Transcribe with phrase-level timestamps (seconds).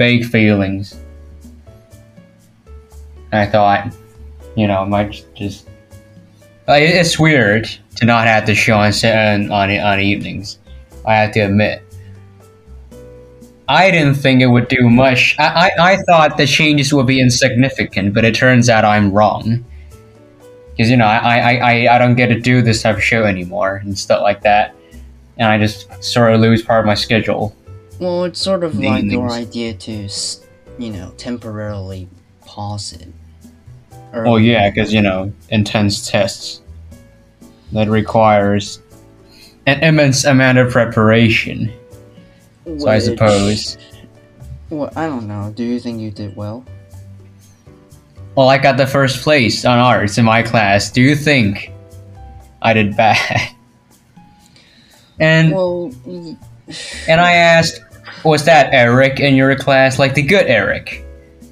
[0.00, 0.96] vague feelings.
[3.32, 3.94] I thought,
[4.56, 5.68] you know, might just.
[6.66, 10.58] Like, it's weird to not have the show on on on, on evenings.
[11.06, 11.82] I have to admit.
[13.68, 15.36] I didn't think it would do much.
[15.38, 19.62] I, I, I thought the changes would be insignificant, but it turns out I'm wrong.
[20.70, 23.24] Because, you know, I, I, I, I don't get to do this type of show
[23.24, 24.74] anymore and stuff like that.
[25.36, 27.54] And I just sort of lose part of my schedule.
[28.00, 30.08] Well, it's sort of like your idea to,
[30.78, 32.08] you know, temporarily
[32.46, 33.08] pause it.
[34.12, 36.62] Or, Well, yeah, because, you know, intense tests.
[37.72, 38.80] That requires
[39.66, 41.72] an immense amount of preparation.
[42.78, 43.78] So I suppose.
[44.70, 45.52] Well, I don't know.
[45.54, 46.64] Do you think you did well?
[48.34, 50.90] Well, I got the first place on arts in my class.
[50.90, 51.70] Do you think
[52.62, 53.50] I did bad?
[55.20, 55.92] And Well,
[57.06, 57.82] and I asked,
[58.24, 59.98] was that Eric in your class?
[59.98, 61.04] Like the good Eric?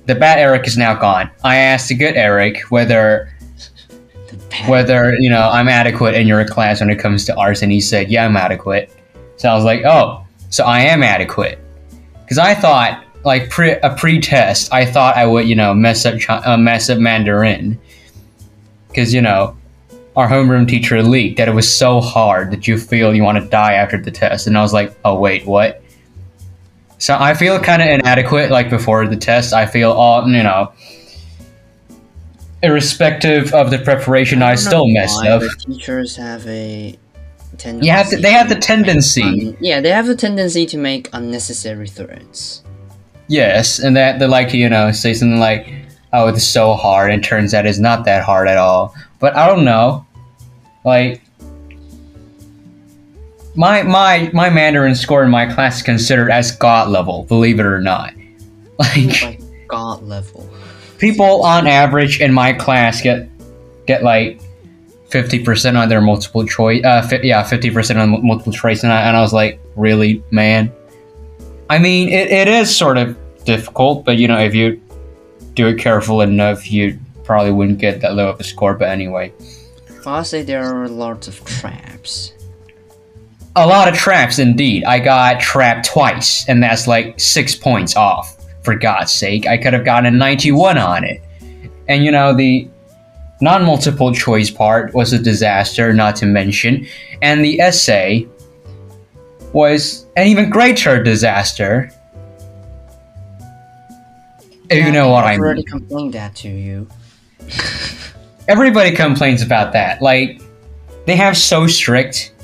[0.06, 1.30] The bad Eric is now gone.
[1.44, 3.30] I asked the good Eric whether
[4.66, 7.80] whether you know I'm adequate in your class when it comes to arts, and he
[7.80, 8.90] said, "Yeah, I'm adequate."
[9.36, 11.58] So I was like, "Oh, so I am adequate,"
[12.24, 16.20] because I thought like pre a pre-test, I thought I would you know mess up
[16.20, 17.78] Chi- uh, mess up Mandarin,
[18.88, 19.56] because you know
[20.16, 23.48] our homeroom teacher leaked that it was so hard that you feel you want to
[23.48, 25.82] die after the test, and I was like, "Oh wait, what?"
[26.98, 29.52] So I feel kind of inadequate like before the test.
[29.52, 30.72] I feel all you know.
[32.60, 35.42] Irrespective of the preparation, I, don't still messed up.
[35.60, 36.98] Teachers have a
[37.56, 37.86] tendency.
[37.86, 39.22] You have to- they have the tendency.
[39.22, 42.62] un- yeah, they have a tendency to make unnecessary threats.
[43.28, 45.72] Yes, and that they like you know, say something like,
[46.12, 48.92] "Oh, it's so hard," and turns out it's not that hard at all.
[49.20, 50.04] But I don't know,
[50.84, 51.20] like
[53.58, 57.66] my my my Mandarin score in my class is considered as God level, believe it
[57.66, 58.14] or not.
[58.78, 60.48] Like Like God level.
[60.98, 63.28] people on average in my class get
[63.88, 64.40] get like
[65.08, 66.84] fifty percent on their multiple choice.
[66.84, 69.58] Uh, fi- yeah, fifty percent on mu- multiple choice, and I, and I was like,
[69.74, 70.70] really, man.
[71.68, 74.80] I mean, it, it is sort of difficult, but you know, if you
[75.54, 78.74] do it careful enough, you probably wouldn't get that low of a score.
[78.74, 79.32] But anyway,
[80.22, 82.32] say there are lots of traps.
[83.64, 84.84] A lot of traps indeed.
[84.84, 88.34] I got trapped twice, and that's like six points off.
[88.62, 91.22] For God's sake, I could have gotten a 91 on it.
[91.88, 92.68] And you know, the
[93.40, 96.86] non multiple choice part was a disaster, not to mention.
[97.22, 98.28] And the essay
[99.52, 101.90] was an even greater disaster.
[104.70, 106.88] If you know what I I've already complained that to you.
[108.48, 110.02] Everybody complains about that.
[110.02, 110.42] Like,
[111.06, 112.34] they have so strict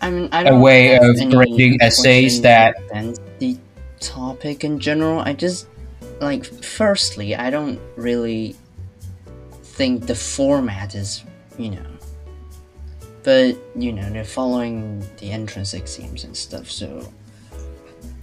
[0.00, 2.76] I mean, I A don't a way of grading essays that-
[3.38, 3.56] the
[4.00, 5.20] topic in general.
[5.20, 5.66] I just
[6.20, 8.56] like, firstly, I don't really
[9.62, 11.22] think the format is,
[11.58, 11.86] you know,
[13.22, 17.06] but you know, they're following the entrance exams and stuff, so.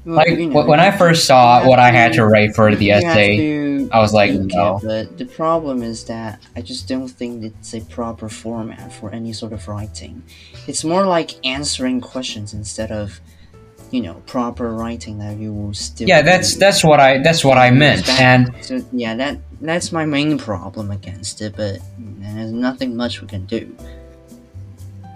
[0.05, 2.91] Well, Like, you know, when I first saw what I had to write for the
[2.91, 4.77] essay, to I was like, no.
[4.77, 9.11] it, but the problem is that I just don't think it's a proper format for
[9.11, 10.23] any sort of writing.
[10.67, 13.19] It's more like answering questions instead of,
[13.91, 16.07] you know, proper writing that you will still.
[16.07, 16.59] Yeah, that's do.
[16.59, 18.05] that's what I that's what I meant.
[18.05, 21.55] That- And So yeah, that that's my main problem against it.
[21.55, 23.75] But there's nothing much we can do.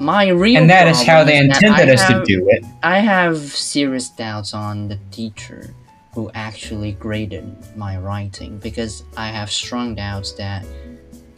[0.01, 2.65] My real and that is how they intended us to do it.
[2.81, 5.75] I have serious doubts on the teacher
[6.15, 10.65] who actually graded my writing because I have strong doubts that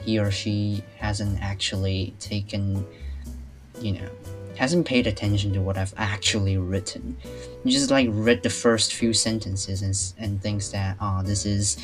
[0.02, 2.88] he or she hasn't actually taken,
[3.82, 4.10] you know,
[4.56, 7.18] hasn't paid attention to what I've actually written.
[7.66, 11.78] You just like read the first few sentences and, and thinks that, oh, this is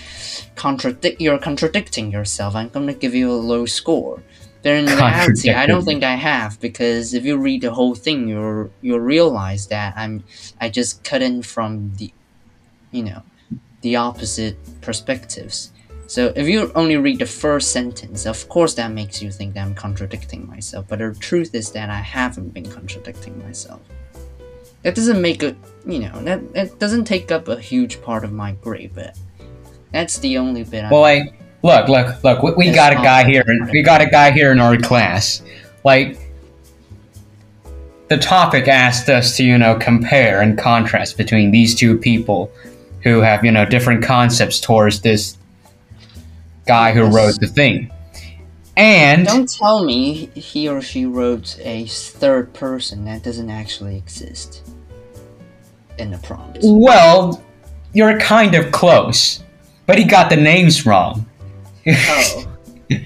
[0.56, 1.19] contradict.
[1.19, 2.56] You're contradicting yourself.
[2.56, 4.23] I'm gonna give you a low score.
[4.62, 8.28] But in reality, I don't think I have because if you read the whole thing,
[8.28, 10.23] you'll you'll realize that I'm
[10.59, 12.11] I just cut in from the,
[12.91, 13.23] you know,
[13.82, 15.72] the opposite perspectives.
[16.08, 19.61] So if you only read the first sentence, of course that makes you think that
[19.66, 20.85] I'm contradicting myself.
[20.90, 23.79] But the truth is that I haven't been contradicting myself.
[24.84, 25.55] That doesn't make a
[25.85, 29.17] you know that that doesn't take up a huge part of my grade, but
[29.94, 30.84] that's the only bit.
[30.84, 32.44] I Well, like, look, look, look.
[32.44, 33.44] We, we got a guy here.
[33.72, 35.41] We got a guy here in our class.
[35.84, 36.20] Like,
[38.09, 42.52] the topic asked us to, you know, compare and contrast between these two people
[43.03, 45.38] who have, you know, different concepts towards this
[46.66, 47.91] guy who wrote the thing.
[48.76, 54.64] And Don't tell me he or she wrote a third person that doesn't actually exist
[55.97, 56.59] in the prompt.
[56.64, 57.44] well,
[57.94, 59.44] you're kind of close,
[59.85, 61.28] but he got the names wrong.
[61.96, 62.46] Oh.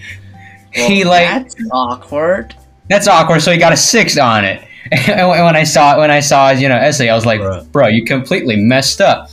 [0.73, 2.55] he like that's awkward.
[2.89, 3.41] that's awkward.
[3.41, 4.61] So he got a six on it.
[4.91, 7.39] And when when I saw when I saw his you know essay, I was like,
[7.39, 7.71] Bruh.
[7.71, 9.29] bro, you completely messed up.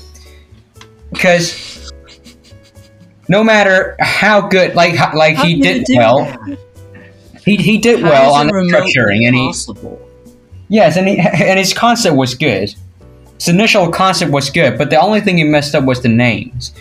[1.13, 1.91] Because
[3.29, 6.59] no matter how good, like how- like How he can did well, that?
[7.45, 9.53] he he did How well on it the structuring, and he
[10.69, 12.73] yes, and he, and his concept was good.
[13.35, 16.73] His initial concept was good, but the only thing he messed up was the names,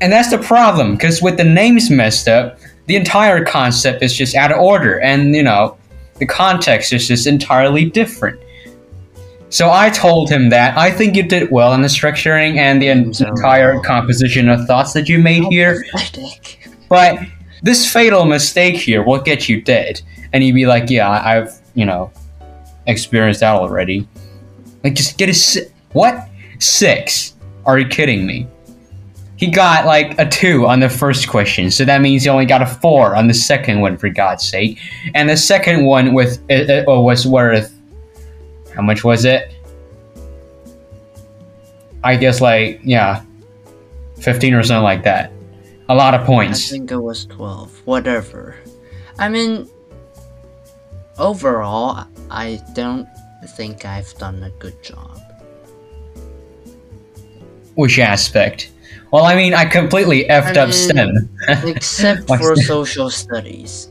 [0.00, 0.92] and that's the problem.
[0.92, 5.34] Because with the names messed up, the entire concept is just out of order, and
[5.34, 5.76] you know,
[6.18, 8.38] the context is just entirely different.
[9.48, 12.88] So I told him that I think you did well in the structuring and the
[12.88, 15.84] en- So- entire composition of thoughts that you made here.
[15.90, 16.68] Pathetic.
[16.88, 17.18] But
[17.62, 20.00] this fatal mistake here will get you dead.
[20.32, 22.12] And you'd be like, yeah, I- I've, you know,
[22.86, 24.06] experienced that already.
[24.84, 26.28] Like, just get a si- what?
[26.60, 27.34] Six?
[27.66, 28.46] Are you kidding me?
[29.40, 32.60] He got like a two on the first question, so that means he only got
[32.60, 34.78] a four on the second one, for God's sake.
[35.14, 37.74] And the second one with uh, uh, was worth
[38.76, 39.50] how much was it?
[42.04, 43.24] I guess like yeah,
[44.18, 45.32] fifteen or something like that.
[45.88, 46.68] A lot of points.
[46.68, 47.86] I think it was 12.
[47.86, 48.56] Whatever.
[49.18, 49.70] I mean,
[51.18, 53.08] overall, I don't
[53.56, 55.18] think I've done a good job.
[57.74, 58.70] Which aspect?
[59.12, 61.28] Well, I mean, I completely effed I up mean- STEM.
[61.68, 63.90] Except for social studies.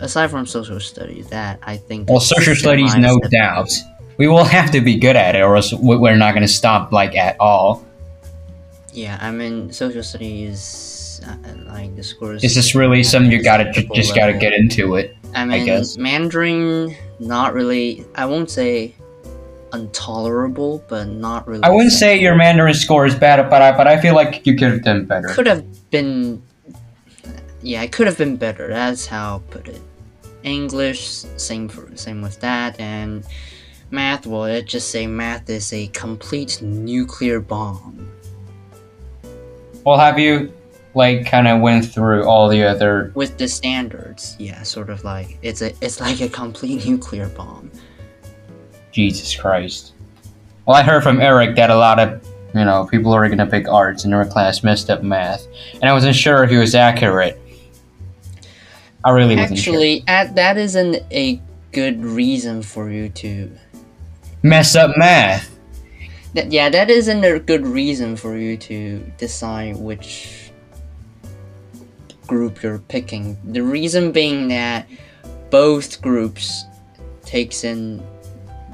[0.00, 2.08] Aside from social studies, that I think.
[2.08, 3.70] well, social studies, no doubt.
[4.16, 6.52] We will have to be good at it, or else we- we're not going to
[6.52, 7.84] stop like at all.
[8.92, 11.34] Yeah, I mean, social studies, uh,
[11.72, 12.42] like the scores.
[12.42, 14.40] It's just really something you gotta ju- just gotta level.
[14.40, 15.16] get into it.
[15.34, 15.96] I mean, guess.
[15.98, 18.04] Mandarin, not really.
[18.14, 18.94] I won't say
[19.72, 21.62] intolerable, but not really.
[21.62, 24.56] I wouldn't say your Mandarin score is bad, but I but I feel like you
[24.56, 25.28] could have done better.
[25.28, 26.42] could have been.
[27.62, 28.68] Yeah, it could have been better.
[28.68, 29.80] That's how I'll put it.
[30.44, 33.24] English, same for same with that, and
[33.90, 34.26] math.
[34.26, 38.10] Well, it just say math is a complete nuclear bomb.
[39.84, 40.52] Well, have you
[40.94, 43.12] like kind of went through all the other?
[43.14, 44.36] with the standards.
[44.38, 47.70] Yeah, sort of like it's a it's like a complete nuclear bomb.
[48.92, 49.92] Jesus Christ.
[50.66, 52.22] Well, I heard from Eric that a lot of
[52.54, 55.92] you know people are gonna pick arts in our class messed up math, and I
[55.92, 57.40] wasn't sure if he was accurate.
[59.04, 59.74] I really wasn't sure.
[59.74, 61.40] Actually, at, that isn't a
[61.72, 63.50] good reason for you to.
[64.42, 65.58] Mess up math.
[66.34, 70.50] That, yeah, that isn't a good reason for you to decide which
[72.26, 73.36] group you're picking.
[73.44, 74.86] The reason being that
[75.50, 76.64] both groups
[77.24, 78.02] takes in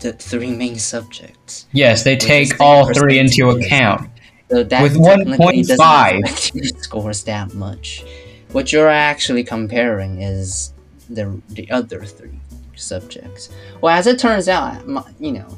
[0.04, 1.66] the three main subjects.
[1.72, 4.10] Yes, they take all three into account.
[4.50, 6.82] So that With technically 1.5.
[6.82, 8.04] scores that much.
[8.52, 10.74] What you're actually comparing is
[11.08, 12.38] the the other three
[12.76, 13.48] subjects.
[13.80, 15.48] Well, as it turns out, my, you know,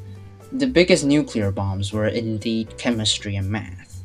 [0.52, 4.04] the biggest nuclear bombs were indeed chemistry and math.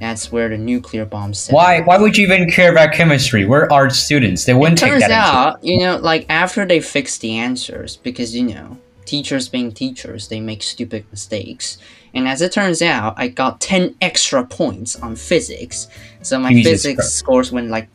[0.00, 1.48] That's where the nuclear bombs.
[1.48, 1.82] Why?
[1.82, 3.44] Why would you even care about chemistry?
[3.44, 4.46] We're art students.
[4.46, 5.10] They wouldn't take Turns that.
[5.10, 9.72] into out, you know, like after they fix the answers, because you know, teachers being
[9.72, 11.78] teachers, they make stupid mistakes.
[12.14, 15.88] And as it turns out, I got ten extra points on physics,
[16.22, 17.16] so my Jesus physics Christ.
[17.16, 17.88] scores went like.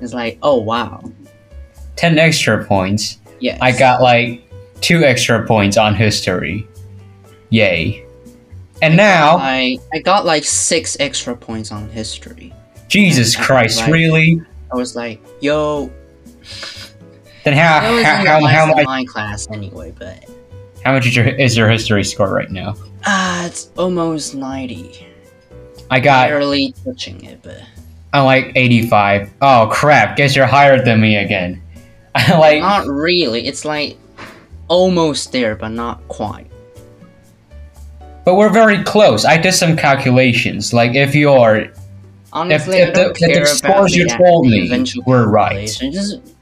[0.00, 1.02] It's like, oh wow,
[1.96, 3.18] Ten extra points.
[3.40, 3.58] yes.
[3.62, 4.42] I got like
[4.82, 6.66] two extra points on history.
[7.50, 8.04] Yay!
[8.82, 12.52] And now, I I got like six extra points on history.
[12.88, 14.42] Jesus I was Christ, like- really?
[14.72, 15.90] I was like, yo,
[17.46, 20.28] Then how was how how, how much my class anyway, but
[20.84, 22.74] how much is your is your history score right now?
[23.06, 25.06] ah, it's almost ninety.
[25.88, 27.62] I got Barely touching it, but.
[28.12, 29.30] I'm like 85.
[29.40, 30.16] Oh crap!
[30.16, 31.62] Guess you're higher than me again.
[32.16, 33.46] I like Not really.
[33.46, 33.96] It's like
[34.66, 36.50] almost there, but not quite.
[38.24, 39.24] But we're very close.
[39.24, 40.72] I did some calculations.
[40.72, 41.68] Like if you're
[42.32, 45.68] Honestly, if I the- if the scores you told me were right.
[45.68, 46.35] Just,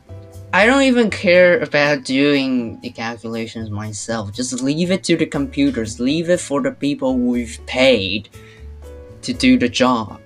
[0.54, 4.32] I don't even care about doing the calculations myself.
[4.32, 5.98] Just leave it to the computers.
[5.98, 8.28] Leave it for the people we've paid
[9.22, 10.20] to do the job.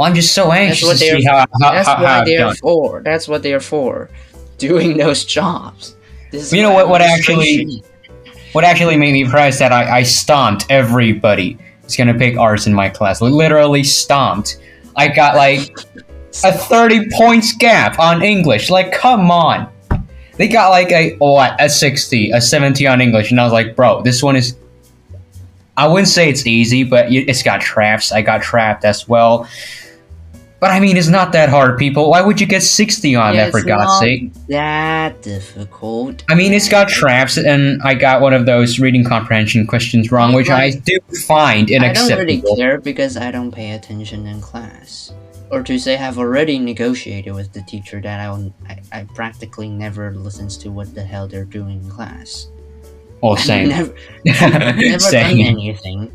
[0.00, 2.38] I'm just so anxious what to see how, how, That's how, how what I've they're
[2.40, 2.56] done.
[2.56, 3.00] for.
[3.04, 4.10] That's what they're for.
[4.58, 5.94] Doing those jobs.
[6.32, 7.82] This is You know what- what actually-
[8.54, 12.74] What actually made me impressed that I, I stomped everybody who's gonna pick arts in
[12.74, 13.20] my class.
[13.20, 14.58] Literally stomped.
[14.96, 15.76] I got like
[16.42, 18.70] a 30 points gap on English.
[18.70, 19.68] Like, come on.
[20.36, 23.52] They got like a oh, what a 60, a 70 on English, and I was
[23.52, 24.56] like, bro, this one is
[25.76, 28.12] I wouldn't say it's easy, but it's got traps.
[28.12, 29.48] I got trapped as well.
[30.60, 32.08] But I mean, it's not that hard, people.
[32.10, 34.32] Why would you get 60 on Yeah, that, for it's God's not sake?
[34.48, 36.24] that difficult.
[36.30, 40.32] I mean, it's got traps, and I got one of those reading comprehension questions wrong,
[40.32, 45.12] which I do find I don't really care because I don't pay attention in class.
[45.50, 49.68] Or to say, have already negotiated with the teacher that I, will- I, I practically
[49.68, 52.48] never listens to what the hell they're doing in class.
[53.22, 53.68] Oh, I've same.
[53.68, 56.12] never, never done anything.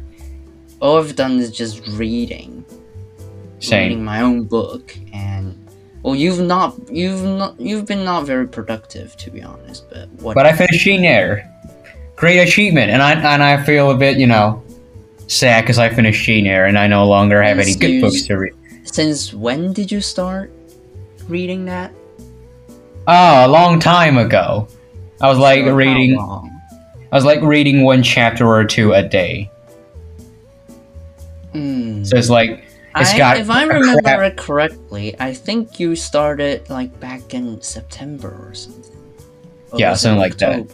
[0.82, 2.64] All I've done is just reading,
[3.72, 5.56] reading my own book, and
[6.04, 9.90] well, you've not, you've not, you've been not very productive to be honest.
[9.90, 10.36] But what?
[10.36, 11.46] But I finished Eyre.
[12.16, 14.64] Great achievement, and I and I feel a bit, you know,
[15.28, 18.54] sad because I finished Eyre, and I no longer have any good books to read.
[18.91, 20.51] Since when did you start
[21.27, 21.91] reading that?
[23.08, 24.67] Oh, a long time ago.
[25.22, 26.15] I was like how reading.
[26.15, 26.50] long?
[27.12, 29.50] I was like reading one chapter or two a day.
[31.53, 32.03] Hmm.
[32.03, 32.63] So it's like
[32.96, 33.38] it's I- got.
[33.38, 38.53] if I remember crap- it correctly, I think you started like back in September or
[38.53, 38.96] something.
[39.72, 40.65] Or Yeah, something like that.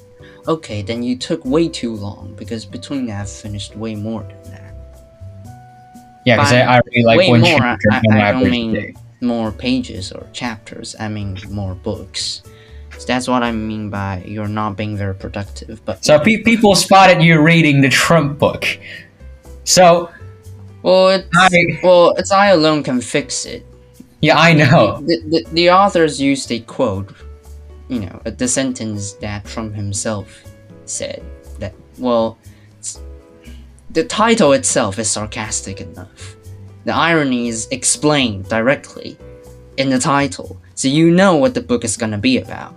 [0.48, 4.28] Okay, then you took way too long because between that, I've finished way more.
[6.26, 8.94] Yeah, because I, I read like way one more, chapter I, I, don't mean day.
[9.22, 10.96] more pages or chapters.
[11.00, 12.42] I mean more books.
[12.98, 15.84] So that's what I mean by you're not being very productive.
[15.86, 18.66] But So pe- people spotted you reading the Trump book.
[19.66, 20.10] So
[20.82, 23.66] well, it's, I- well, it's I alone can fix it.
[24.22, 25.02] yeah, I know.
[25.02, 27.12] The, the, the authors used a quote,
[27.90, 30.44] you know, the sentence that Trump himself
[30.86, 31.24] said
[31.60, 32.38] that, well,
[33.96, 36.36] the title itself is sarcastic enough.
[36.84, 39.18] The irony is explained directly
[39.78, 42.76] in the title, so you know what the book is gonna be about.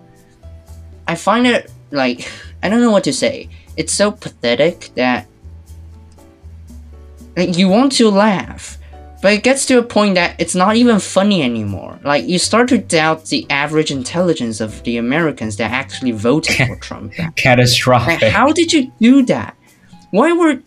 [1.09, 2.31] I find it, like,
[2.63, 3.49] I don't know what to say.
[3.77, 5.27] It's so pathetic that
[7.37, 8.79] like, you want to laugh,
[9.21, 11.99] but it gets to a point that it's not even funny anymore.
[12.05, 16.77] Like you start to doubt the average intelligence of the Americans that actually voted for
[16.77, 17.19] Trump.
[17.19, 18.23] Like, Catastrophic.
[18.23, 19.57] how did you do that?
[20.11, 20.63] Why were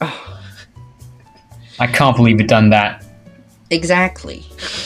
[1.81, 3.03] I can't believe you've done that.
[3.71, 4.45] exactly?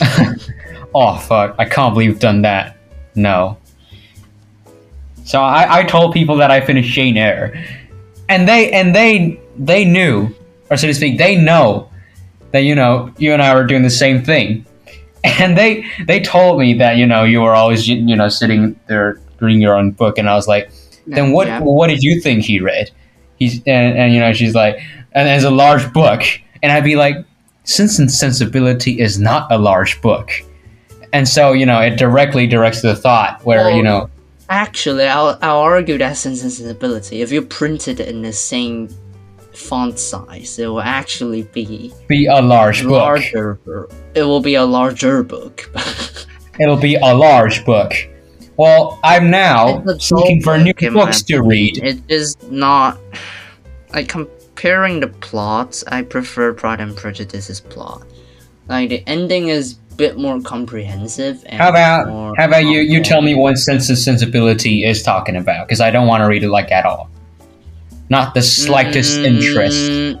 [0.94, 1.54] oh fuck!
[1.58, 2.76] I can't believe you've done that.
[3.14, 3.58] No.
[5.24, 7.64] So I, I told people that I finished Jane Eyre,
[8.28, 10.28] and they and they they knew,
[10.70, 11.90] or so to speak, they know
[12.52, 14.64] that you know you and I were doing the same thing,
[15.24, 19.20] and they they told me that you know you were always you know sitting there
[19.40, 20.70] reading your own book, and I was like,
[21.06, 21.60] then what Yeah.
[21.60, 22.90] what did you think he read?
[23.38, 24.78] He's and, and you know she's like,
[25.12, 26.22] and it's a large book,
[26.62, 27.16] and I'd be like,
[27.64, 30.30] Sense and Sensibility is not a large book,
[31.12, 34.10] and so you know it directly directs the thought where Well, you know
[34.48, 37.20] Actually, I'll, I'll argue that sense and sensibility.
[37.20, 38.88] If you print it in the same
[39.52, 42.92] font size, it will actually be be a large book.
[42.92, 43.54] larger.
[43.64, 45.68] bur- It will be a larger book.
[46.60, 47.92] It'll be a large book.
[48.56, 51.78] Well, I'm now looking for new book, books to read.
[51.82, 52.98] It's just not
[53.92, 54.08] like
[54.56, 55.84] comparing the plots.
[55.88, 58.02] I prefer Pride and Prejudice's plot.
[58.68, 61.44] Like the ending is a bit more comprehensive.
[61.46, 62.80] And How about how about you?
[62.80, 66.26] You tell me what Sense and Sensibility is talking about, because I don't want to
[66.26, 67.10] read it like at all.
[68.08, 69.90] Not the slightest interest.
[69.90, 70.20] Mm,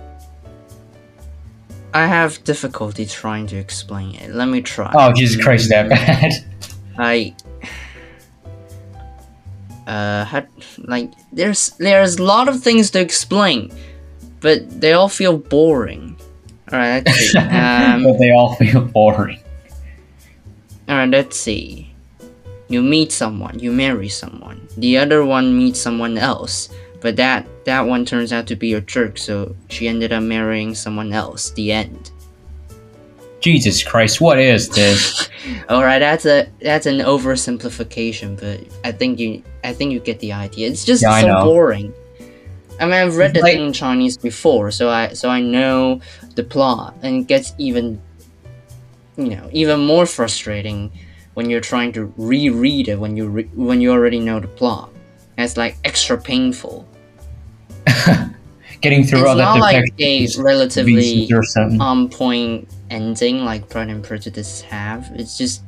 [1.94, 4.34] I have difficulty trying to explain it.
[4.34, 4.92] Let me try.
[4.94, 6.32] Oh Jesus Christ, that Mm, bad?
[6.98, 7.34] I
[9.86, 13.70] uh had like there's there's a lot of things to explain,
[14.46, 16.16] but they all feel boring.
[16.70, 17.38] All right, let's see.
[17.58, 19.40] Um, but they all feel boring.
[20.88, 21.92] all right, let's see.
[22.68, 24.68] You meet someone, you marry someone.
[24.76, 26.68] The other one meets someone else,
[27.00, 30.76] but that that one turns out to be a jerk, so she ended up marrying
[30.76, 31.50] someone else.
[31.50, 32.12] The end.
[33.40, 35.28] Jesus Christ, what is this?
[35.68, 40.20] All right, that's a that's an oversimplification, but I think you I think you get
[40.20, 40.70] the idea.
[40.70, 41.92] It's just Yeah, so boring.
[42.80, 45.40] I mean, I've read It's the like- thing in Chinese before, so I so I
[45.40, 46.00] know
[46.34, 48.00] the plot, and it gets even
[49.16, 50.90] you know even more frustrating
[51.34, 54.90] when you're trying to reread it when you re- when you already know the plot.
[55.36, 56.86] And it's like extra painful.
[58.82, 61.30] Getting through It's all that not like a relatively
[61.80, 65.10] on point ending like Pride and Prejudice have.
[65.14, 65.62] It's just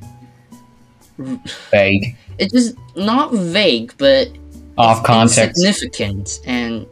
[1.72, 4.28] Vague, it's just not vague, but
[4.76, 5.64] off it's context.
[5.64, 6.86] insignificant, and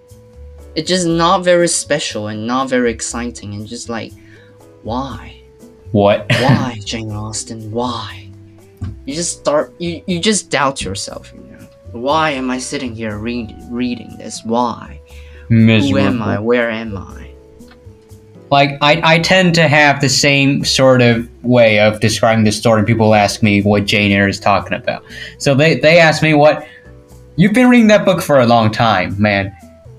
[0.77, 4.13] it's just not very special and not very exciting, and just like,
[4.83, 5.41] why,
[5.93, 6.27] What?
[6.31, 8.29] why, Jane Austen, why?
[9.07, 11.67] You just start, you you just doubt yourself, you know.
[11.93, 14.45] Why am I sitting here read, reading this?
[14.45, 15.01] Why?
[15.49, 16.39] Who am I?
[16.39, 17.27] Where am I?
[18.51, 22.85] like I, I tend to have the same sort of way of describing the story.
[22.85, 25.05] People ask me what Jane Eyre is talking about.
[25.39, 26.67] So they, they ask me what
[27.37, 29.55] you've been reading that book for a long time, man.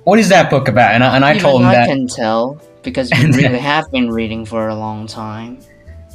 [0.08, 0.94] What is that book about?
[0.94, 3.92] And I, and I Even told them I that can tell because you really have
[3.92, 5.60] been reading for a long time.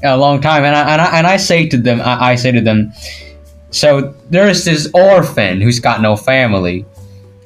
[0.03, 2.53] a long time, and I, and I, and I say to them, I, I say
[2.53, 2.91] to them,
[3.71, 6.87] so there's this orphan who's got no family,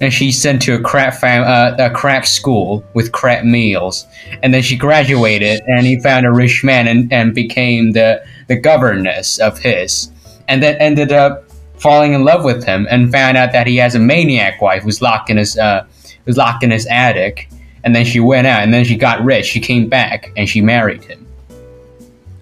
[0.00, 4.06] and she's sent to a crap fam, uh, a crap school with crap meals,
[4.44, 8.54] and then she graduated, and he found a rich man and, and became the the
[8.54, 10.12] governess of his,
[10.46, 11.42] and then ended up
[11.78, 15.02] falling in love with him, and found out that he has a maniac wife who's
[15.02, 15.84] locked in his uh,
[16.26, 17.49] who's locked in his attic,
[17.85, 20.61] and then she went out, and then she got rich, she came back, and she
[20.61, 21.26] married him.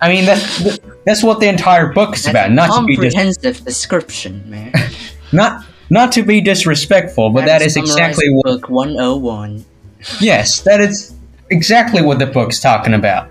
[0.01, 2.53] I mean, that's that's what the entire book is That's about.
[2.53, 4.73] Not to be dis- description, man.
[5.33, 8.45] not not to be disrespectful, but that is exactly what.
[8.45, 9.65] book 101.
[10.21, 11.15] Yes, that is
[11.51, 13.31] exactly what the book's talking about.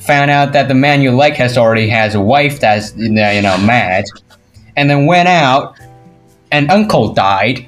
[0.00, 3.30] Found out that the man you like has already has a wife that's you know
[3.30, 4.04] you know, mad,
[4.76, 5.78] and then went out,
[6.52, 7.66] and uncle died,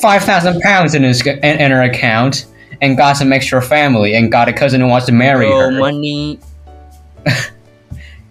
[0.00, 2.46] five thousand pounds in his in, her account,
[2.80, 5.70] and got some extra family, and got a cousin who wants to marry Oh, her.
[5.72, 6.38] money.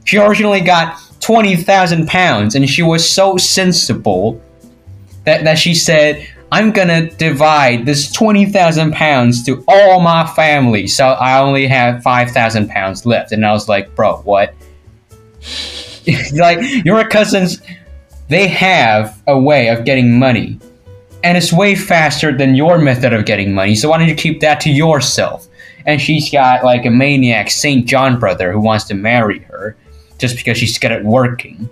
[0.05, 4.41] She originally got 20,000 pounds and she was so sensible
[5.25, 11.07] that, that she said, I'm gonna divide this 20,000 pounds to all my family, so
[11.09, 13.33] I only have 5,000 pounds left.
[13.33, 14.53] And I was like, bro, what?
[16.33, 17.61] like, your cousins,
[18.29, 20.57] they have a way of getting money,
[21.23, 24.39] and it's way faster than your method of getting money, so why don't you keep
[24.41, 25.47] that to yourself?
[25.85, 27.85] And she's got like a maniac St.
[27.85, 29.77] John brother who wants to marry her
[30.17, 31.69] just because she's good at working.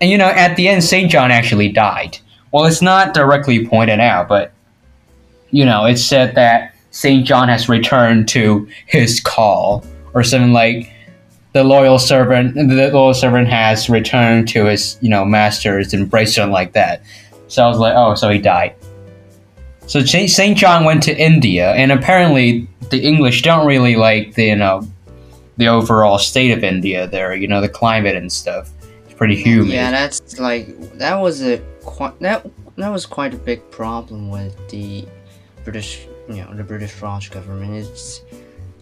[0.00, 1.10] And you know, at the end, St.
[1.10, 2.18] John actually died.
[2.52, 4.52] Well, it's not directly pointed out, but
[5.50, 7.26] you know, it's said that St.
[7.26, 9.84] John has returned to his call,
[10.14, 10.92] or something like
[11.52, 12.54] the loyal servant.
[12.54, 17.02] The loyal servant has returned to his, you know, master's embrace, something like that.
[17.48, 18.74] So I was like, oh, so he died.
[19.86, 20.56] So St.
[20.56, 24.86] John went to India, and apparently the English don't really like the, you know,
[25.56, 27.34] the overall state of India there.
[27.34, 28.70] You know, the climate and stuff.
[29.04, 29.72] It's pretty humid.
[29.72, 34.56] Yeah, that's like that was a quite that that was quite a big problem with
[34.68, 35.06] the
[35.64, 37.74] British, you know, the British Raj government.
[37.74, 38.22] It's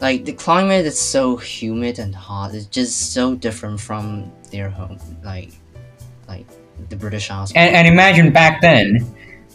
[0.01, 2.55] like the climate is so humid and hot.
[2.55, 5.51] It's just so different from their home, like
[6.29, 6.46] like
[6.88, 7.52] the British House.
[7.54, 8.98] And, and imagine back then,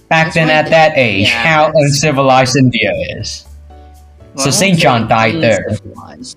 [0.10, 3.45] back That's then at the- that age, yeah, how uncivilized India is.
[4.36, 5.77] Well, so Saint John died there.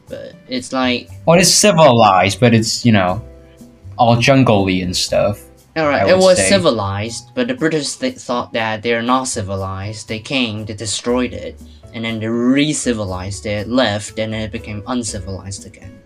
[0.09, 3.23] But it's like Well, it's civilized, but it's you know,
[3.99, 5.41] all jungly and stuff.
[5.79, 6.49] Alright, it was say.
[6.49, 10.09] civilized, but the British th- thought that they're not civilized.
[10.09, 11.61] They came, they destroyed it,
[11.95, 15.97] and then they re-civilized it, left, and then it became uncivilized again.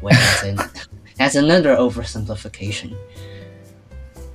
[0.00, 0.58] Wait, that's, an,
[1.18, 2.94] that's another oversimplification.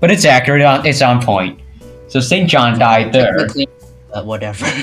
[0.03, 0.61] But it's accurate.
[0.63, 1.61] On, it's on point.
[2.09, 3.47] So Saint John died there.
[4.13, 4.65] But whatever.
[4.65, 4.81] I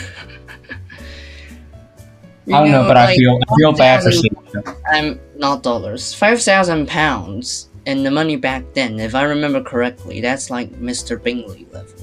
[2.47, 4.65] don't know, but I feel I feel bad for Saint John.
[4.87, 6.15] I'm not dollars.
[6.15, 11.23] Five thousand pounds, and the money back then, if I remember correctly, that's like Mr.
[11.23, 12.01] Bingley level.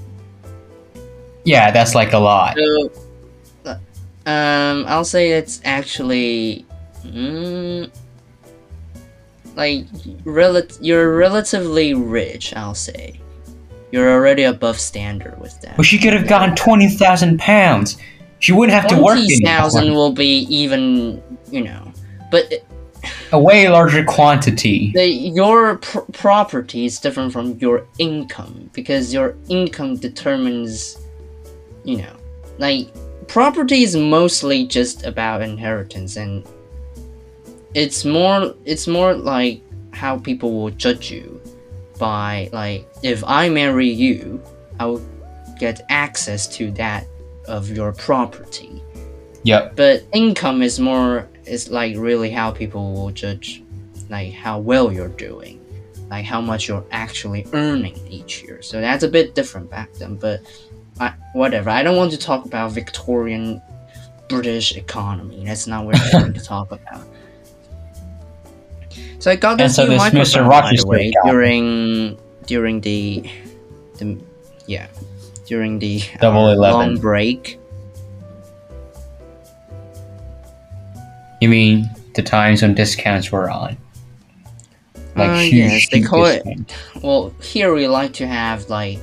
[1.44, 2.56] Yeah, that's like a lot.
[2.56, 2.92] So,
[3.66, 3.80] uh,
[4.30, 6.68] um, I'll say it's actually,
[7.04, 7.90] mm,
[9.58, 9.86] like,
[10.24, 12.54] rel- you're relatively rich.
[12.56, 13.20] I'll say,
[13.92, 15.78] you're already above standard with that.
[15.78, 17.98] Well, she could have gotten twenty thousand pounds.
[18.40, 21.92] She wouldn't have to work Twenty thousand will be even, you know,
[22.32, 22.54] but
[23.32, 24.92] A way larger quantity.
[24.94, 30.98] the, your pr- property is different from your income because your income determines,
[31.84, 32.16] you know,
[32.60, 32.88] like
[33.28, 36.46] property is mostly just about inheritance and
[37.78, 39.62] it's more it's more like
[39.92, 41.40] how people will judge you
[42.00, 44.42] by like if I marry you,
[44.80, 45.06] I will
[45.60, 47.06] get access to that
[47.48, 48.82] of your property.
[49.44, 49.78] Yep.
[49.78, 53.64] but income is more is like really how people will judge
[54.10, 55.64] like how well you're doing
[56.10, 58.62] like how much you're actually earning each year.
[58.62, 60.42] So that's a bit different back then but
[61.00, 61.70] I, whatever.
[61.70, 63.62] I don't want to talk about victorian
[64.28, 65.46] british economy.
[65.46, 67.06] That's not what we're going to talk about
[69.28, 70.48] so i got And this so new this Mr.
[70.48, 73.30] microphone, the way, during during the
[73.98, 74.18] the
[74.68, 74.88] yeah
[75.46, 76.96] during the uh, Double eleven.
[76.96, 77.60] long break
[81.42, 83.78] You mean the times when discounts were on?
[85.16, 86.44] Like Uh, huge, yes, they call it-
[87.04, 88.98] Well, here we like to have like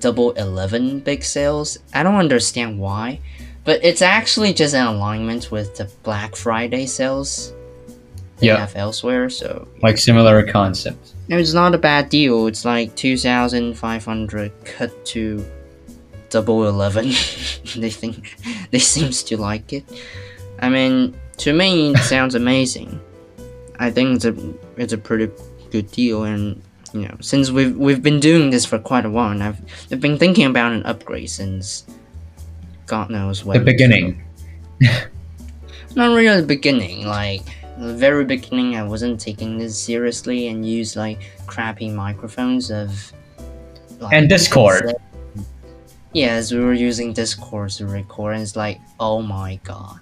[0.00, 1.78] double 11 big sales.
[1.94, 3.20] I don't understand why,
[3.64, 7.54] but But it's actually just an alignment with the Black Friday sales
[8.40, 8.56] they Yeah.
[8.58, 9.30] have elsewhere.
[9.30, 11.14] So Like similar concepts.
[11.28, 12.46] it's not a bad deal.
[12.46, 15.44] It's like two thousand five hundred cut to
[16.30, 17.04] double eleven.
[17.76, 18.36] they think
[18.70, 19.84] they seems to like it.
[20.60, 23.00] I mean, to me, it sounds amazing.
[23.78, 24.34] I think it's a
[24.76, 25.30] it's a pretty
[25.70, 26.60] good deal, and
[26.92, 29.60] you know, since we've we've been doing this for quite a while, and I've
[29.92, 31.84] I've been thinking about an upgrade since
[32.86, 33.58] God knows when.
[33.58, 34.22] The beginning.
[35.96, 37.42] Not really the beginning, like
[37.80, 38.76] the very beginning.
[38.76, 43.12] I wasn't taking this seriously and used like crappy microphones of.
[43.98, 44.94] Like, And Discord.
[46.12, 50.00] Yes, we were using Discord to record, and it's like, oh my god.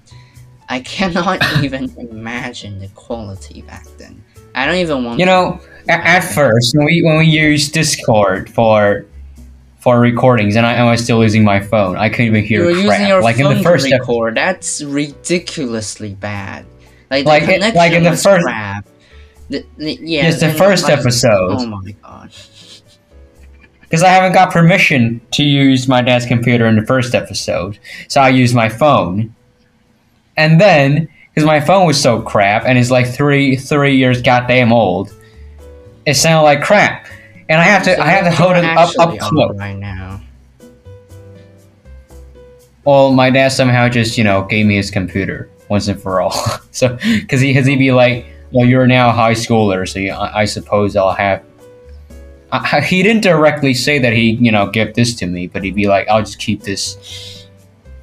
[0.69, 4.23] I cannot even imagine the quality back then.
[4.55, 8.51] I don't even want You know, at, at first when we when we used Discord
[8.51, 9.07] for
[9.79, 12.67] for recordings, and I, I was still using my phone, I couldn't even hear you
[12.67, 12.99] were crap.
[13.01, 14.37] using your like phone in the first record.
[14.37, 16.67] That's ridiculously bad.
[17.11, 18.87] Like, Like the it- connection like in the first- crap.
[19.51, 21.53] The, the, yeah, Yes, the first like, episode.
[21.59, 22.31] Oh my god.
[23.81, 28.21] because I haven't got permission to use my dad's computer in the first episode, so
[28.21, 29.35] I used my phone.
[30.37, 34.71] And then, because my phone was so crap and it's like three three years goddamn
[34.71, 35.15] old,
[36.05, 37.07] it sounded like crap,
[37.49, 39.57] and I have to So I have to hold it up up close.
[39.57, 40.21] right now.
[42.85, 46.33] Well, my dad somehow just you know gave me his computer once and for all,
[46.71, 50.13] so because he because he'd be like, well, you're now a high schooler, so you,
[50.13, 51.45] I, I suppose I'll have.
[52.51, 55.75] I, he didn't directly say that he, you know, give this to me, but he'd
[55.75, 57.47] be like, "I'll just keep this,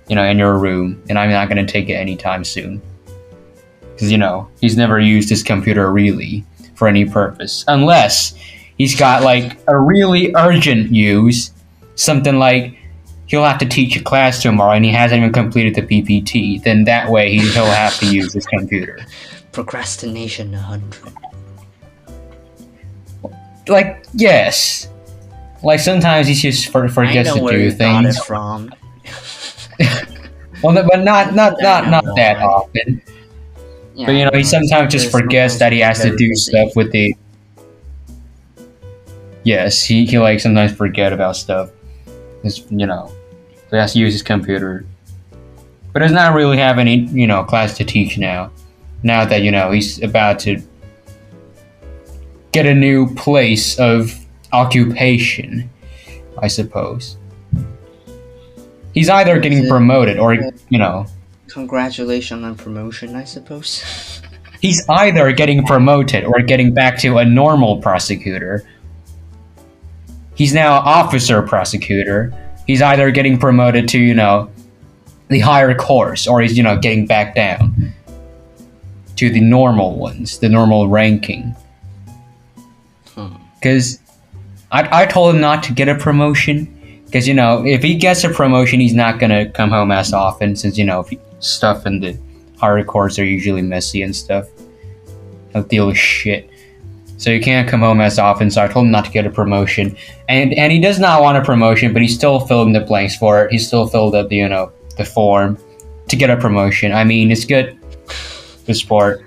[0.07, 2.81] you know, in your room, and I'm not going to take it anytime soon."
[3.93, 8.35] Because you know, he's never used his computer really for any purpose, unless
[8.77, 11.51] he's got like a really urgent use,
[11.95, 12.77] something like
[13.27, 16.61] he'll have to teach a class tomorrow and he hasn't even completed the PPT.
[16.63, 18.99] Then that way he, he'll have to use his computer.
[19.51, 21.13] Procrastination 100.
[23.67, 24.89] Like yes,
[25.63, 28.17] like sometimes he just forgets know to where do things.
[28.17, 28.71] it from.
[30.63, 33.01] Well, no- but not not not not that often.
[33.93, 36.91] Yeah, But you know, he sometimes just forgets that he has to do stuff with
[36.91, 37.13] the.
[39.43, 41.69] Yes, he, he like sometimes forget about stuff.
[42.45, 43.11] His, you know,
[43.71, 44.85] he has to use his computer.
[45.91, 48.51] But does not really have any you know class to teach now.
[49.01, 50.61] Now that you know he's about to
[52.51, 54.13] get a new place of
[54.53, 55.69] occupation,
[56.37, 57.17] I suppose.
[58.93, 61.07] He's either getting promoted or you know
[61.47, 64.21] Congratulations on promotion, I suppose.
[64.61, 68.63] he's either getting promoted or getting back to a normal prosecutor.
[70.35, 72.33] He's now officer prosecutor.
[72.67, 74.49] He's either getting promoted to, you know,
[75.29, 77.93] the higher course or he's, you know, getting back down
[79.15, 81.55] to the normal ones, the normal ranking.
[83.15, 83.35] Hmm.
[83.55, 83.99] Because
[84.71, 86.71] I, I told him not to get a promotion.
[87.05, 90.11] Because, you know, if he gets a promotion, he's not going to come home as
[90.11, 92.17] often since, you know, if he- stuff in the
[92.57, 94.47] higher courts are usually messy and stuff.
[95.53, 96.49] I'll deal with shit.
[97.17, 99.29] So he can't come home as often, so I told him not to get a
[99.29, 99.95] promotion.
[100.27, 103.45] And and he does not want a promotion, but he's still filling the blanks for
[103.45, 103.51] it.
[103.51, 105.57] He still filled up the, you know, the form
[106.09, 106.91] to get a promotion.
[106.91, 107.77] I mean, it's good.
[108.65, 109.25] Good sport.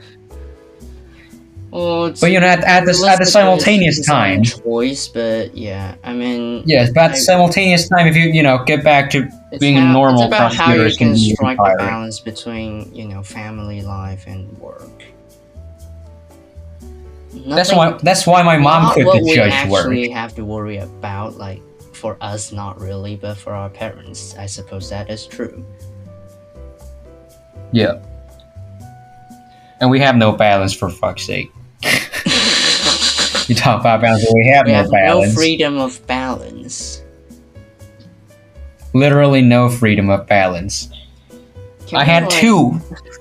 [1.70, 4.42] Well, it's But you know, at, at the at the simultaneous it's his own time,
[4.42, 8.64] choice, but yeah, I mean, yes, but at the simultaneous time, if you you know
[8.64, 9.28] get back to
[9.60, 13.82] being a normal it's about how you can strike the balance between you know family
[13.82, 15.04] life and work.
[17.32, 19.80] That's why that's why my mom couldn't what we judge work.
[19.82, 21.62] actually have to worry about, like
[21.94, 25.64] for us, not really, but for our parents, I suppose that is true.
[27.72, 28.00] Yeah.
[29.80, 31.50] And we have no balance for fuck's sake.
[33.48, 35.34] You talk about balance, but we have we no have no balance.
[35.34, 37.02] freedom of balance.
[38.92, 40.90] Literally no freedom of balance.
[41.86, 42.78] Can I had like- two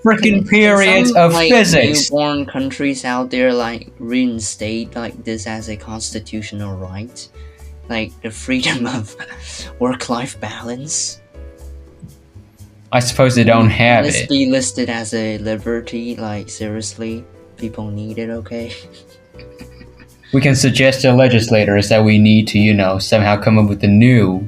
[0.08, 2.12] freaking periods some, of like, physics.
[2.12, 7.28] Newborn countries out there like reinstate like this as a constitutional right,
[7.89, 9.15] like the freedom of
[9.80, 11.22] work-life balance.
[12.91, 14.30] I suppose they don't have This it.
[14.30, 16.15] be listed as a liberty.
[16.15, 17.26] Like seriously,
[17.58, 18.30] people need it.
[18.30, 18.74] Okay.
[20.34, 23.82] We can suggest to legislators that we need to, you know, somehow come up with
[23.86, 24.48] a new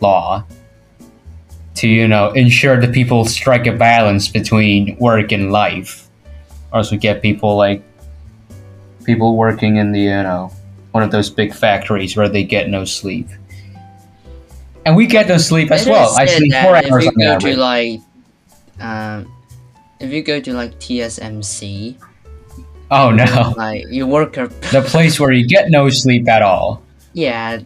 [0.00, 0.44] law
[1.78, 6.08] to, you know, ensure that people strike a balance between work and life.
[6.72, 7.82] Or else we get people like
[9.04, 10.52] people working in the, you know,
[10.92, 13.28] one of those big factories where they get no sleep.
[14.84, 16.14] and we get no sleep as It well.
[16.16, 17.54] I sleep four if hours you on go average.
[17.54, 18.00] to like,
[18.80, 19.32] um,
[20.00, 21.96] if you go to like TSMC,
[22.90, 26.82] oh no, like you work a the place where you get no sleep at all.
[27.12, 27.60] yeah,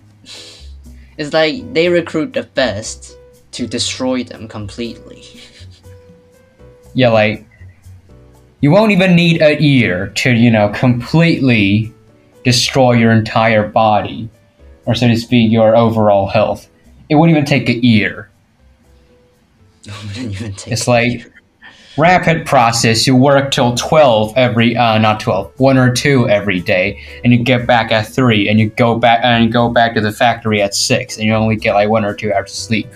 [1.19, 3.17] it's like they recruit the best
[3.53, 5.25] to destroy them completely.
[6.95, 7.47] Yeah, like
[8.61, 11.93] you won't even need a year to, you know, completely
[12.45, 14.29] destroy your entire body,
[14.87, 16.69] or so to speak, your overall health.
[17.09, 18.31] It wouldn't even take a year.
[20.07, 21.33] Wouldn't even take It's like
[21.99, 23.05] rapid process.
[23.05, 27.43] You work till twelve every, uh, not twelve, one or two every day, and you
[27.43, 30.63] get back at three, and you go back and you go back to the factory
[30.63, 32.87] at six, and you only get like one or two hours of sleep.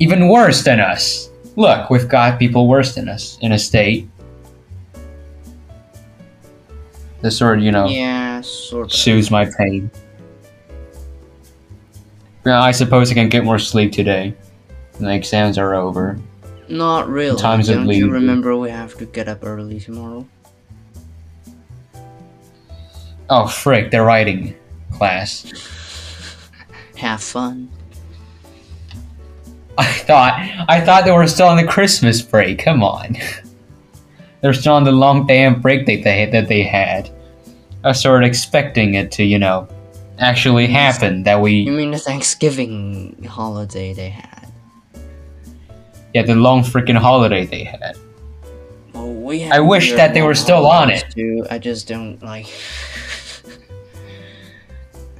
[0.00, 1.30] Even worse than us.
[1.56, 4.08] Look, we've got people worse than us in a state.
[7.20, 8.92] The sort of, you know, yeah, sort of.
[8.92, 9.90] soothes my pain.
[12.46, 14.34] Yeah, I suppose I can get more sleep today.
[15.00, 16.18] The exams are over.
[16.68, 17.40] Not really.
[17.40, 20.26] times of Don't you remember we have to get up early tomorrow?
[23.30, 24.54] Oh, frick, the writing
[24.92, 25.44] class.
[26.96, 27.68] Have fun.
[29.78, 30.34] I thought
[30.68, 32.58] I thought they were still on the Christmas break.
[32.58, 33.16] Come on.
[34.40, 37.10] They're still on the long damn break that they that they had.
[37.84, 39.68] I started expecting it to, you know,
[40.18, 41.22] actually happen.
[41.22, 44.52] That we You mean the Thanksgiving holiday they had?
[46.14, 47.96] yeah, the long freaking holiday they had.
[48.94, 51.04] Well, we I wish that they were still on it.
[51.14, 51.46] Too.
[51.50, 52.48] I just don't like.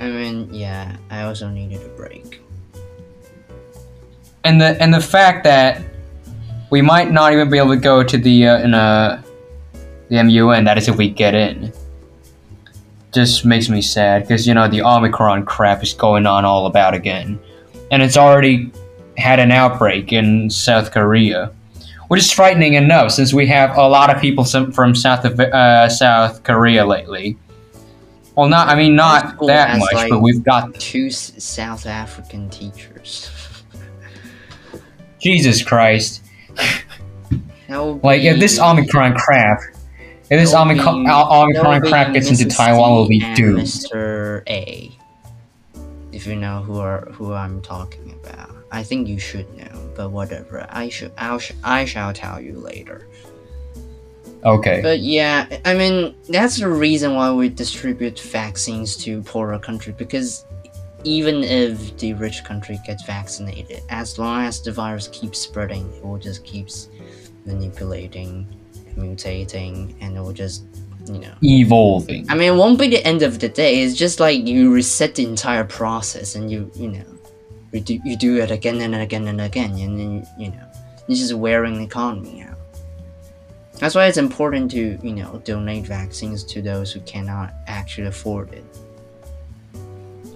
[0.00, 2.40] I mean, yeah, I also needed a break.
[4.48, 5.82] And the and the fact that
[6.70, 9.22] we might not even be able to go to the uh, in uh,
[10.08, 10.64] the MUN.
[10.64, 11.72] That is if we get in.
[13.12, 16.94] Just makes me sad because you know the Omicron crap is going on all about
[16.94, 17.38] again,
[17.90, 18.72] and it's already
[19.18, 21.52] had an outbreak in South Korea,
[22.08, 25.88] which is frightening enough since we have a lot of people from South of, uh,
[25.88, 27.36] South Korea lately.
[28.34, 33.30] Well, not I mean not that much, like, but we've got Two South African teachers.
[35.18, 36.22] Jesus Christ.
[37.68, 39.60] Like if this Omicron crap,
[40.30, 43.60] if this would Omicron, Omicron crap gets into Taiwan, we'll be doomed.
[43.60, 44.42] Mr.
[44.48, 44.90] A.
[46.12, 49.92] If you know who are who I'm talking about, I think you should know.
[49.94, 53.06] But whatever, I should I'll sh- I shall tell you later.
[54.44, 54.80] Okay.
[54.82, 60.44] But yeah, I mean that's the reason why we distribute vaccines to poorer countries because
[61.04, 66.04] even if the rich country gets vaccinated, as long as the virus keeps spreading, it
[66.04, 66.88] will just keeps
[67.44, 68.46] manipulating,
[68.96, 70.64] mutating, and it will just
[71.06, 71.34] you know.
[71.42, 72.26] Evolving.
[72.28, 73.82] I mean, it won't be the end of the day.
[73.82, 77.04] It's just like you reset the entire process, and you you know,
[77.72, 80.66] you do, you do it again and again and again, and then you know,
[81.08, 82.58] this is wearing the economy out.
[83.78, 88.52] That's why it's important to you know donate vaccines to those who cannot actually afford
[88.52, 88.64] it.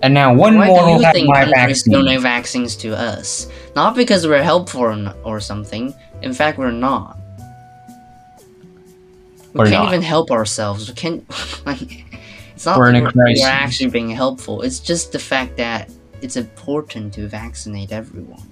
[0.02, 1.92] And now one why more do will have my vaccine.
[1.92, 3.46] donate vaccines to us?
[3.76, 5.94] Not because we're helpful or, something.
[6.22, 7.18] In fact, we're not.
[9.54, 9.88] We We're can't not.
[9.94, 10.88] even help ourselves.
[10.88, 11.24] We can't.
[11.66, 12.04] Like,
[12.54, 14.62] it's not We're we're, we're actually being helpful.
[14.62, 18.51] It's just the fact that it's important to vaccinate everyone.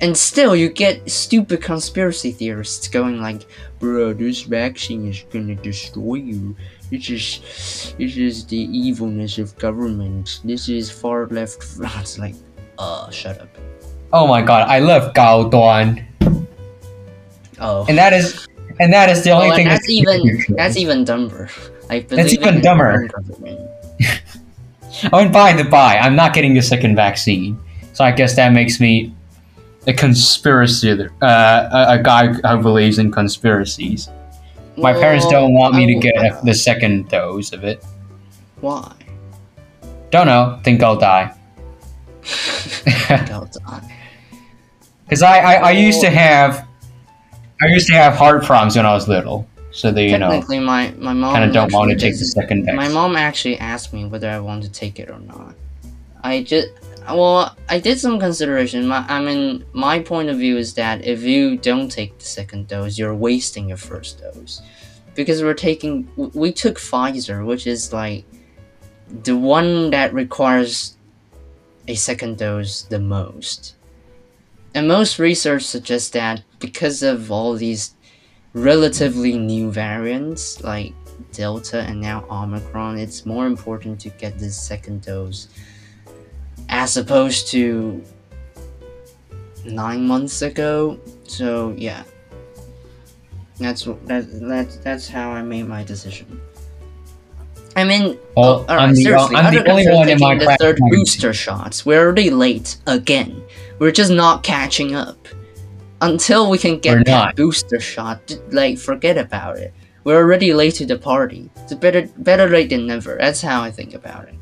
[0.00, 3.46] And still, you get stupid conspiracy theorists going like,
[3.78, 6.54] "Bro, this vaccine is gonna destroy you.
[6.90, 10.40] This is, this is the evilness of government.
[10.44, 11.64] This is far left."
[12.00, 12.36] It's like,
[12.78, 13.48] uh, shut up.
[14.12, 16.04] Oh my god, I love Gao Duan.
[17.58, 18.46] Oh, And that is
[18.78, 21.48] and that is the only thing that's that's even that's even dumber.
[21.88, 22.90] Like, That's even dumber.
[22.90, 23.60] your own government.
[25.12, 27.56] Oh, and by the by, I'm not getting the second vaccine,
[27.92, 29.14] so I guess that makes me
[29.86, 34.08] a conspiracy, uh, a, a guy who believes in conspiracies.
[34.76, 37.84] My parents don't want me to get a, the second dose of it.
[38.60, 38.92] Why?
[40.10, 40.60] Don't know.
[40.64, 41.34] Think I'll die.
[43.26, 43.92] Don't die.
[45.04, 46.66] Because I, I, I used to have,
[47.62, 49.46] I used to have heart problems when I was little.
[49.70, 52.24] So they, you know, Technically, my my mom kind of don't want to take the
[52.24, 52.74] second dose.
[52.74, 55.54] My mom actually asked me whether I want to take it or not.
[56.24, 56.70] I just,
[57.08, 58.86] well, I did some consideration.
[58.86, 62.68] My, I mean, my point of view is that if you don't take the second
[62.68, 64.62] dose, you're wasting your first dose,
[65.14, 68.24] because we're taking, we took Pfizer, which is like
[69.22, 70.96] the one that requires
[71.88, 73.76] a second dose the most.
[74.74, 77.94] And most research suggests that because of all these
[78.52, 80.92] relatively new variants like
[81.32, 85.48] Delta and now Omicron, it's more important to get this second dose
[86.68, 88.02] as opposed to
[89.64, 90.98] nine months ago.
[91.24, 92.04] So yeah,
[93.58, 96.40] that's that, that's that's how I made my decision.
[97.74, 100.56] I mean, Well, oh, I'm the- uh, seriously, I'm the only one in my the
[100.58, 101.84] third booster shots.
[101.84, 103.42] We're already late again.
[103.78, 105.28] We're just not catching up.
[106.02, 107.36] Until we can get We're that not.
[107.36, 109.72] booster shot, like forget about it.
[110.04, 111.48] We're already late to the party.
[111.56, 113.16] It's better better late than never.
[113.18, 114.34] That's how I think about it.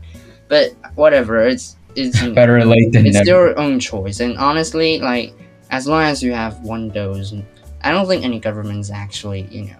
[0.48, 3.26] But whatever, it's it's Better late than it's never.
[3.28, 4.20] your own choice.
[4.20, 5.32] And honestly, like
[5.70, 7.32] as long as you have one dose,
[7.82, 9.76] I don't think any government's actually you know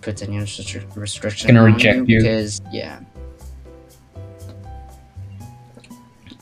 [0.00, 2.18] puts any restri- restriction Gonna on reject you.
[2.20, 3.00] because yeah.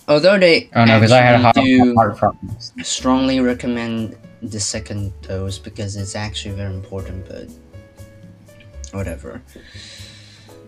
[0.06, 1.56] Although they Oh no, because I had a heart,
[1.96, 2.72] heart problems.
[2.82, 7.48] strongly recommend the second dose because it's actually very important, but
[8.92, 9.42] whatever.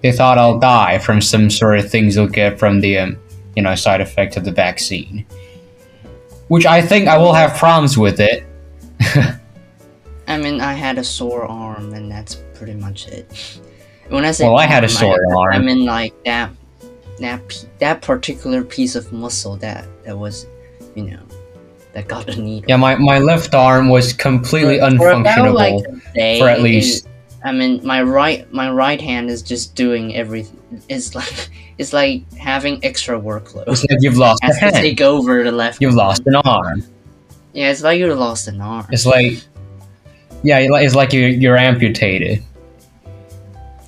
[0.02, 3.18] They thought I'll die from some sort of things you'll get from the, um,
[3.56, 5.26] you know, side effect of the vaccine.
[6.48, 8.44] Which I think I will have problems with it.
[10.26, 13.60] I mean, I had a sore arm, and that's pretty much it.
[14.08, 16.50] When I say Well, I had a arm, sore I, I mean like that,
[17.20, 20.46] that that particular piece of muscle that that was,
[20.94, 21.22] you know,
[21.92, 22.68] that got the needle.
[22.68, 25.84] Yeah, my, my left arm was completely For- for like,
[26.14, 27.08] day, for at least.
[27.42, 30.82] I mean, my right my right hand is just doing everything.
[30.88, 31.48] It's like
[31.80, 33.64] it's like having extra workload.
[33.66, 34.76] It's like you've lost a Has to hand.
[34.76, 35.80] take over the left.
[35.80, 36.84] You've lost an arm.
[37.54, 38.86] Yeah, it's like you lost an arm.
[38.90, 39.42] It's like,
[40.42, 42.44] yeah, it's like you're, you're amputated.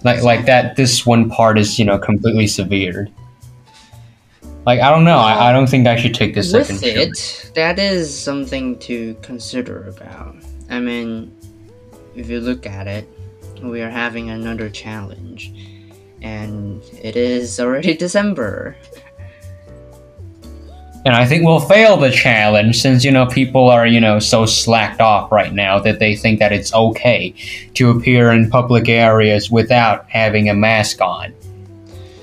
[0.05, 0.75] Like like that.
[0.75, 3.13] This one part is you know completely severed.
[4.65, 5.19] Like I don't know.
[5.19, 6.97] I, I don't think I should take the second With shot.
[6.97, 10.35] it, that is something to consider about.
[10.71, 11.31] I mean,
[12.17, 13.07] if you look at it,
[13.63, 15.53] we are having another challenge,
[16.23, 18.77] and it is already December.
[21.05, 24.47] And I think we'll fail the challenge since, you know, people are, you know, so
[24.47, 27.35] slacked off right now that they think that it's okay
[27.75, 31.35] to appear in public areas without having a mask on.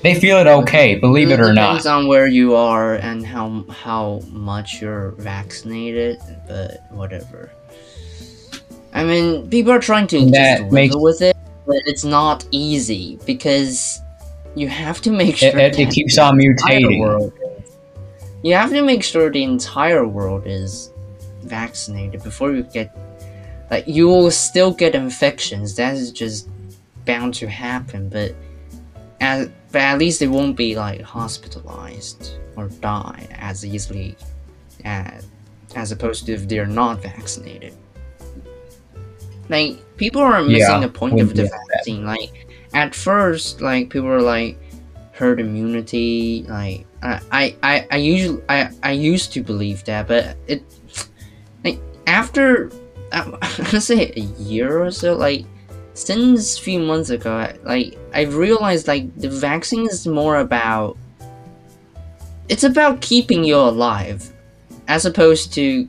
[0.02, 1.72] They feel it okay, believe it or not.
[1.72, 7.50] depends on where you are and how how much you're vaccinated, but whatever.
[8.94, 11.36] I mean, people are trying to That just live makes- with it,
[11.66, 14.00] but it's not easy because
[14.54, 17.00] you have to make sure it, it keeps on mutating.
[17.00, 17.32] world
[18.42, 20.90] You have to make sure the entire world is
[21.42, 22.96] vaccinated before you get.
[23.70, 25.76] Like, you will still get infections.
[25.76, 26.48] That is just
[27.04, 28.34] bound to happen, but.
[29.22, 34.16] As, but at least they won't be like hospitalized or die as easily
[34.84, 35.26] as,
[35.76, 37.74] as opposed to if they're not vaccinated.
[39.50, 41.60] Like people are missing Yeah, the point of the that.
[41.74, 42.06] vaccine.
[42.06, 42.30] Like
[42.72, 44.56] at first, like people were like
[45.12, 46.46] herd immunity.
[46.48, 50.62] Like I, I, I, I usually I, I used to believe that, but it
[51.64, 52.70] like after
[53.12, 55.44] I'm gonna say a year or so, like
[55.94, 60.96] since a few months ago, I- like I've realized like the vaccine is more about
[62.48, 64.32] it's about keeping you alive
[64.88, 65.88] as opposed to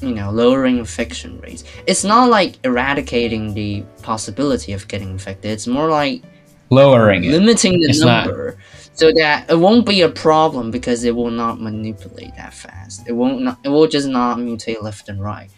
[0.00, 1.64] you know lowering infection rates.
[1.86, 5.50] It's not like eradicating the possibility of getting infected.
[5.50, 6.22] It's more like
[6.70, 7.30] Lowering it.
[7.32, 8.58] limiting the It's not- number
[8.92, 13.06] so that it won't be a problem because it will not manipulate that fast.
[13.08, 15.50] It won't not, it will just not mutate left and right.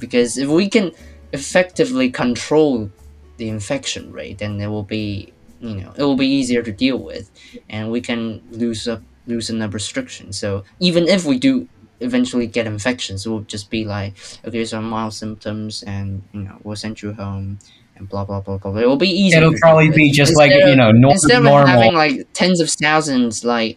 [0.00, 0.90] Because if we can
[1.32, 2.90] effectively control
[3.36, 6.98] the infection rate, then it will be you know it will be easier to deal
[6.98, 7.30] with,
[7.70, 10.38] and we can lose up loosen up restrictions.
[10.38, 11.68] So even if we do
[12.00, 16.56] eventually get infections, it will just be like okay, so mild symptoms, and you know
[16.62, 17.58] we'll send you home.
[17.96, 18.70] And blah blah blah blah.
[18.70, 18.80] blah.
[18.80, 19.36] It will be easy.
[19.36, 21.10] It'll probably be just like, Instead you know, normal.
[21.12, 21.66] instead of normal.
[21.66, 23.76] having like tens of thousands like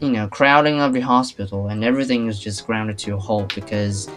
[0.00, 4.08] you know crowding up the hospital and everything is just grounded to a halt because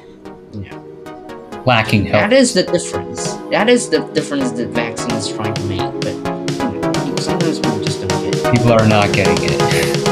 [0.53, 2.29] you know lacking help.
[2.29, 6.13] that is the difference that is the difference that vaccine is trying to make but
[6.15, 10.08] you know, sometimes people just don't get it People are not getting it.